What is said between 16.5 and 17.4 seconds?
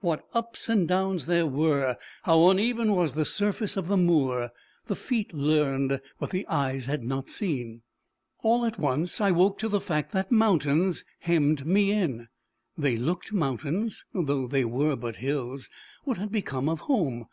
of home?